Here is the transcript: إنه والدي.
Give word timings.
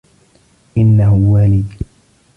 إنه 0.77 1.13
والدي. 1.15 1.63